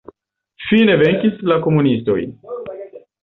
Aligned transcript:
Fine 0.69 0.95
venkis 1.01 1.37
la 1.51 1.59
komunistoj. 1.67 2.19